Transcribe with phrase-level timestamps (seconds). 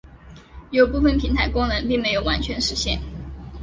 [0.71, 2.99] 有部分平台功能并没有完全实现。